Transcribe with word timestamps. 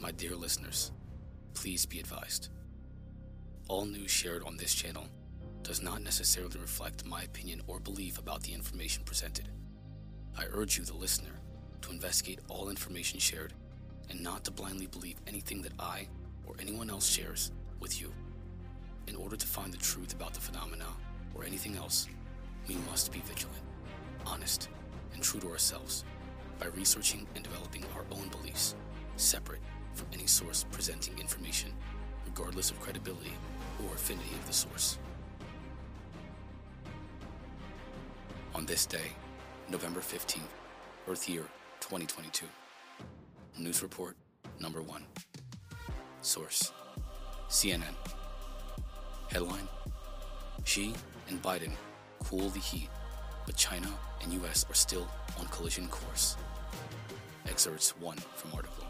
My 0.00 0.12
dear 0.12 0.34
listeners, 0.34 0.92
please 1.52 1.84
be 1.84 2.00
advised. 2.00 2.48
All 3.68 3.84
news 3.84 4.10
shared 4.10 4.42
on 4.44 4.56
this 4.56 4.72
channel 4.72 5.06
does 5.62 5.82
not 5.82 6.00
necessarily 6.00 6.58
reflect 6.58 7.04
my 7.04 7.20
opinion 7.24 7.60
or 7.66 7.80
belief 7.80 8.18
about 8.18 8.42
the 8.42 8.54
information 8.54 9.04
presented. 9.04 9.50
I 10.38 10.46
urge 10.52 10.78
you, 10.78 10.84
the 10.84 10.94
listener, 10.94 11.38
to 11.82 11.90
investigate 11.90 12.40
all 12.48 12.70
information 12.70 13.18
shared 13.18 13.52
and 14.08 14.22
not 14.22 14.42
to 14.44 14.50
blindly 14.50 14.86
believe 14.86 15.20
anything 15.26 15.60
that 15.60 15.74
I 15.78 16.08
or 16.46 16.54
anyone 16.58 16.88
else 16.88 17.06
shares 17.06 17.52
with 17.78 18.00
you. 18.00 18.10
In 19.06 19.16
order 19.16 19.36
to 19.36 19.46
find 19.46 19.70
the 19.70 19.76
truth 19.76 20.14
about 20.14 20.32
the 20.32 20.40
phenomena 20.40 20.86
or 21.34 21.44
anything 21.44 21.76
else, 21.76 22.08
we 22.66 22.76
must 22.88 23.12
be 23.12 23.20
vigilant, 23.20 23.62
honest, 24.24 24.70
and 25.12 25.22
true 25.22 25.40
to 25.40 25.50
ourselves 25.50 26.04
by 26.58 26.68
researching 26.68 27.26
and 27.34 27.44
developing 27.44 27.84
our 27.94 28.06
own 28.12 28.28
beliefs, 28.28 28.74
separate 29.16 29.60
from 29.94 30.06
any 30.12 30.26
source 30.26 30.64
presenting 30.70 31.18
information, 31.18 31.72
regardless 32.26 32.70
of 32.70 32.80
credibility 32.80 33.32
or 33.84 33.94
affinity 33.94 34.34
of 34.34 34.46
the 34.46 34.52
source. 34.52 34.98
On 38.54 38.66
this 38.66 38.86
day, 38.86 39.12
November 39.68 40.00
15th, 40.00 40.40
Earth 41.08 41.28
Year 41.28 41.44
2022. 41.80 42.46
News 43.58 43.82
Report 43.82 44.16
Number 44.58 44.82
1. 44.82 45.02
Source 46.20 46.72
CNN. 47.48 47.94
Headline 49.30 49.68
Xi 50.64 50.94
and 51.28 51.42
Biden 51.42 51.72
cool 52.24 52.48
the 52.50 52.58
heat, 52.58 52.88
but 53.46 53.56
China 53.56 53.88
and 54.22 54.32
US 54.44 54.66
are 54.68 54.74
still 54.74 55.08
on 55.38 55.46
collision 55.46 55.88
course. 55.88 56.36
Excerpts 57.48 57.90
1 57.98 58.16
from 58.36 58.52
article. 58.54 58.84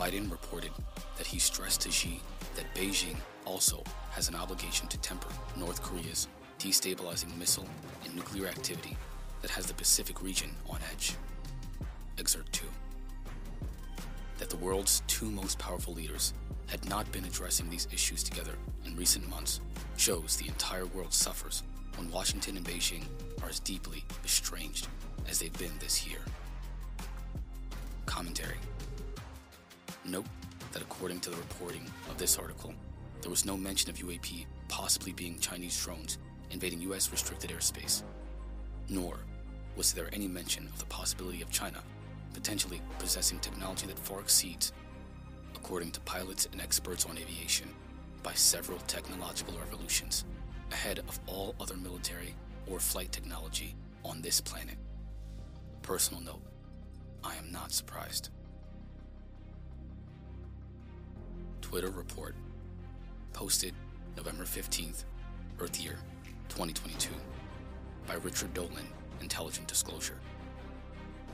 Biden 0.00 0.30
reported 0.30 0.70
that 1.18 1.26
he 1.26 1.38
stressed 1.38 1.82
to 1.82 1.90
Xi 1.90 2.22
that 2.56 2.64
Beijing 2.74 3.16
also 3.44 3.84
has 4.12 4.30
an 4.30 4.34
obligation 4.34 4.88
to 4.88 4.98
temper 5.00 5.28
North 5.58 5.82
Korea's 5.82 6.26
destabilizing 6.58 7.36
missile 7.36 7.66
and 8.02 8.16
nuclear 8.16 8.46
activity 8.46 8.96
that 9.42 9.50
has 9.50 9.66
the 9.66 9.74
Pacific 9.74 10.22
region 10.22 10.52
on 10.70 10.78
edge. 10.90 11.16
Excerpt 12.16 12.50
2 12.54 12.64
that 14.38 14.48
the 14.48 14.56
world's 14.56 15.02
two 15.06 15.30
most 15.30 15.58
powerful 15.58 15.92
leaders 15.92 16.32
had 16.66 16.82
not 16.88 17.12
been 17.12 17.26
addressing 17.26 17.68
these 17.68 17.86
issues 17.92 18.22
together 18.22 18.54
in 18.86 18.96
recent 18.96 19.28
months 19.28 19.60
shows 19.98 20.34
the 20.36 20.48
entire 20.48 20.86
world 20.86 21.12
suffers 21.12 21.62
when 21.96 22.10
Washington 22.10 22.56
and 22.56 22.64
Beijing 22.64 23.04
are 23.42 23.50
as 23.50 23.60
deeply 23.60 24.02
estranged 24.24 24.88
as 25.28 25.40
they've 25.40 25.58
been 25.58 25.76
this 25.78 26.06
year. 26.06 26.20
Commentary 28.06 28.56
Note 30.10 30.26
that 30.72 30.82
according 30.82 31.20
to 31.20 31.30
the 31.30 31.36
reporting 31.36 31.88
of 32.08 32.18
this 32.18 32.36
article, 32.36 32.74
there 33.20 33.30
was 33.30 33.44
no 33.46 33.56
mention 33.56 33.90
of 33.90 33.96
UAP 33.98 34.44
possibly 34.66 35.12
being 35.12 35.38
Chinese 35.38 35.80
drones 35.80 36.18
invading 36.50 36.80
U.S. 36.82 37.12
restricted 37.12 37.50
airspace, 37.50 38.02
nor 38.88 39.18
was 39.76 39.92
there 39.92 40.08
any 40.12 40.26
mention 40.26 40.66
of 40.66 40.80
the 40.80 40.84
possibility 40.86 41.42
of 41.42 41.50
China 41.50 41.80
potentially 42.34 42.80
possessing 42.98 43.38
technology 43.38 43.86
that 43.86 43.98
far 44.00 44.20
exceeds, 44.20 44.72
according 45.54 45.92
to 45.92 46.00
pilots 46.00 46.48
and 46.50 46.60
experts 46.60 47.06
on 47.06 47.16
aviation, 47.16 47.68
by 48.24 48.32
several 48.32 48.78
technological 48.80 49.54
revolutions, 49.58 50.24
ahead 50.72 50.98
of 51.00 51.20
all 51.28 51.54
other 51.60 51.76
military 51.76 52.34
or 52.66 52.80
flight 52.80 53.12
technology 53.12 53.76
on 54.04 54.20
this 54.22 54.40
planet. 54.40 54.76
Personal 55.82 56.22
note 56.22 56.42
I 57.22 57.36
am 57.36 57.52
not 57.52 57.70
surprised. 57.70 58.30
Twitter 61.70 61.90
report 61.90 62.34
posted 63.32 63.72
November 64.16 64.42
15th, 64.42 65.04
Earth 65.60 65.80
Year 65.80 65.94
2022 66.48 67.10
by 68.08 68.14
Richard 68.14 68.52
Dolan, 68.54 68.88
Intelligent 69.20 69.68
Disclosure. 69.68 70.18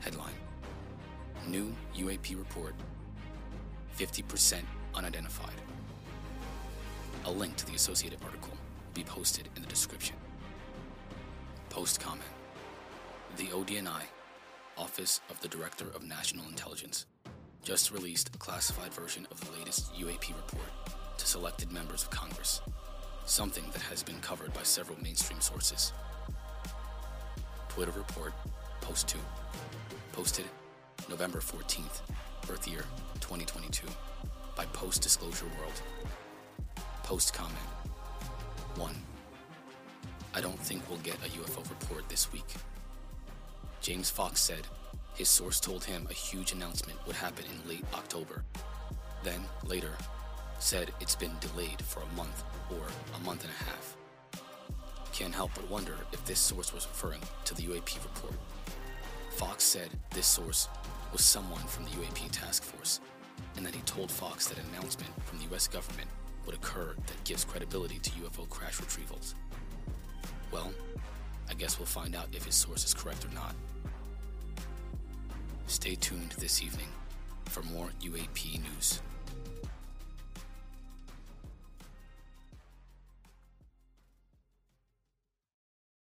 Headline 0.00 0.32
New 1.46 1.74
UAP 1.94 2.38
report 2.38 2.74
50% 3.98 4.62
unidentified. 4.94 5.52
A 7.26 7.30
link 7.30 7.54
to 7.56 7.66
the 7.66 7.74
associated 7.74 8.18
article 8.24 8.52
will 8.52 8.94
be 8.94 9.04
posted 9.04 9.50
in 9.54 9.60
the 9.60 9.68
description. 9.68 10.16
Post 11.68 12.00
comment 12.00 12.22
The 13.36 13.48
ODNI, 13.48 14.04
Office 14.78 15.20
of 15.28 15.38
the 15.42 15.48
Director 15.48 15.88
of 15.94 16.02
National 16.02 16.46
Intelligence, 16.48 17.04
just 17.62 17.92
released 17.92 18.34
a 18.34 18.38
classified 18.38 18.92
version 18.92 19.26
of 19.30 19.40
the 19.40 19.58
latest 19.58 19.94
UAP 19.94 20.28
report 20.28 20.70
to 21.16 21.26
selected 21.26 21.70
members 21.70 22.02
of 22.02 22.10
Congress, 22.10 22.60
something 23.24 23.64
that 23.72 23.82
has 23.82 24.02
been 24.02 24.18
covered 24.20 24.52
by 24.52 24.62
several 24.62 25.00
mainstream 25.00 25.40
sources. 25.40 25.92
Twitter 27.68 27.92
report, 27.92 28.32
Post 28.80 29.08
2, 29.08 29.18
posted 30.12 30.44
November 31.08 31.38
14th, 31.38 32.00
Earth 32.50 32.66
Year 32.66 32.84
2022, 33.20 33.86
by 34.56 34.64
Post 34.66 35.02
Disclosure 35.02 35.46
World. 35.58 35.82
Post 37.04 37.32
comment 37.32 37.56
1. 38.74 38.94
I 40.34 40.40
don't 40.40 40.58
think 40.58 40.82
we'll 40.88 40.98
get 40.98 41.14
a 41.16 41.28
UFO 41.28 41.68
report 41.70 42.08
this 42.08 42.32
week. 42.32 42.44
James 43.80 44.10
Fox 44.10 44.40
said 44.40 44.66
his 45.22 45.28
source 45.28 45.60
told 45.60 45.84
him 45.84 46.04
a 46.10 46.12
huge 46.12 46.50
announcement 46.50 46.98
would 47.06 47.14
happen 47.14 47.44
in 47.44 47.70
late 47.70 47.84
October. 47.94 48.42
Then, 49.22 49.40
later, 49.62 49.92
said 50.58 50.90
it's 51.00 51.14
been 51.14 51.30
delayed 51.38 51.80
for 51.80 52.02
a 52.02 52.16
month 52.16 52.42
or 52.72 52.82
a 53.14 53.24
month 53.24 53.44
and 53.44 53.52
a 53.52 53.64
half. 53.70 53.96
Can't 55.12 55.32
help 55.32 55.52
but 55.54 55.70
wonder 55.70 55.94
if 56.12 56.24
this 56.24 56.40
source 56.40 56.74
was 56.74 56.88
referring 56.88 57.20
to 57.44 57.54
the 57.54 57.62
UAP 57.62 58.02
report. 58.02 58.34
Fox 59.30 59.62
said 59.62 59.90
this 60.10 60.26
source 60.26 60.68
was 61.12 61.22
someone 61.22 61.62
from 61.68 61.84
the 61.84 61.90
UAP 61.90 62.28
task 62.32 62.64
force, 62.64 62.98
and 63.56 63.64
that 63.64 63.76
he 63.76 63.82
told 63.82 64.10
Fox 64.10 64.48
that 64.48 64.58
an 64.58 64.64
announcement 64.72 65.12
from 65.24 65.38
the 65.38 65.54
US 65.54 65.68
government 65.68 66.08
would 66.46 66.56
occur 66.56 66.96
that 67.06 67.22
gives 67.22 67.44
credibility 67.44 68.00
to 68.00 68.10
UFO 68.22 68.48
crash 68.48 68.78
retrievals. 68.78 69.34
Well, 70.50 70.72
I 71.48 71.54
guess 71.54 71.78
we'll 71.78 71.86
find 71.86 72.16
out 72.16 72.26
if 72.32 72.44
his 72.44 72.56
source 72.56 72.84
is 72.84 72.92
correct 72.92 73.24
or 73.24 73.32
not. 73.32 73.54
Stay 75.66 75.94
tuned 75.94 76.34
this 76.38 76.62
evening 76.62 76.88
for 77.46 77.62
more 77.62 77.90
UAP 78.02 78.62
news. 78.62 79.00